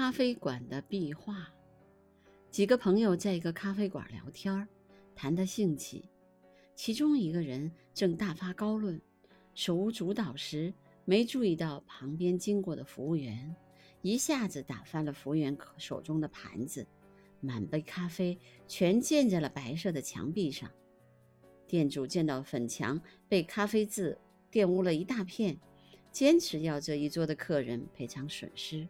[0.00, 1.46] 咖啡馆的壁画。
[2.50, 4.66] 几个朋友在一个咖啡馆聊天
[5.14, 6.08] 谈得兴起。
[6.74, 8.98] 其中一个人正大发高论，
[9.54, 10.72] 手舞足蹈时，
[11.04, 13.54] 没注意到旁边经过的服务员，
[14.00, 16.86] 一下子打翻了服务员手中的盘子，
[17.42, 20.70] 满杯咖啡全溅在了白色的墙壁上。
[21.66, 22.98] 店主见到粉墙
[23.28, 24.18] 被咖啡渍
[24.50, 25.60] 玷污了一大片，
[26.10, 28.88] 坚持要这一桌的客人赔偿损失。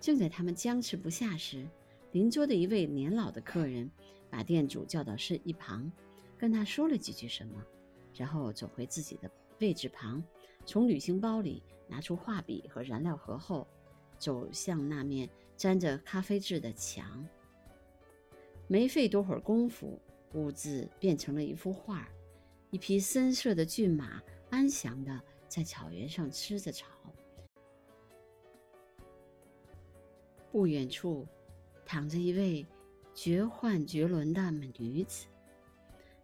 [0.00, 1.66] 正在他们僵持不下时，
[2.12, 3.90] 邻桌的一位年老的客人
[4.30, 5.90] 把店主叫到是一旁，
[6.36, 7.62] 跟他说了几句什么，
[8.14, 10.22] 然后走回自己的位置旁，
[10.64, 13.66] 从旅行包里拿出画笔和燃料盒后，
[14.18, 17.26] 走向那面沾着咖啡渍的墙。
[18.66, 19.98] 没费多会儿功夫。
[20.34, 22.06] 屋子变成了一幅画，
[22.70, 26.86] 一匹深色的骏马安详地在草原上吃着草。
[30.50, 31.26] 不远处
[31.84, 32.66] 躺着一位
[33.14, 35.26] 绝幻绝伦的美女子，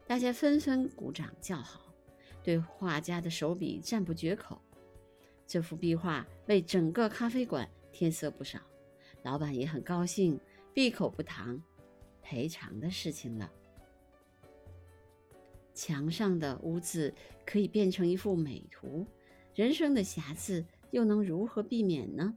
[0.06, 1.92] 大家纷纷鼓掌叫好，
[2.42, 4.60] 对画家的手笔赞不绝口。
[5.46, 8.60] 这幅壁画为整个咖啡馆添色不少，
[9.22, 10.40] 老板也很高兴，
[10.72, 11.62] 闭口不谈
[12.22, 13.50] 赔偿的事情了。
[15.74, 17.12] 墙上的污渍
[17.44, 19.04] 可以变成一幅美图，
[19.54, 22.36] 人生的瑕疵又能如何避免呢？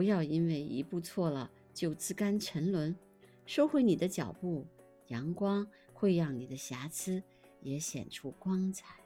[0.00, 2.96] 不要因为一步错了就自甘沉沦，
[3.44, 4.66] 收回你的脚步，
[5.08, 7.22] 阳光会让你的瑕疵
[7.60, 8.99] 也显出光彩。